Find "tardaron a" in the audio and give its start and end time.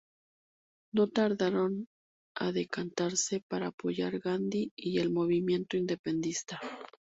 1.09-2.51